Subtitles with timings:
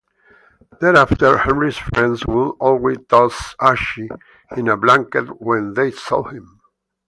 [0.79, 4.09] Thereafter Henry's friends would always toss Archie
[4.57, 6.59] in a blanket when they saw him.